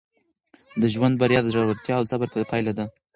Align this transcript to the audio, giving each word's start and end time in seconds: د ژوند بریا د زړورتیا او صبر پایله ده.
د 0.81 0.83
ژوند 0.93 1.15
بریا 1.21 1.39
د 1.43 1.47
زړورتیا 1.53 1.95
او 1.99 2.03
صبر 2.11 2.27
پایله 2.51 2.73
ده. 2.77 2.85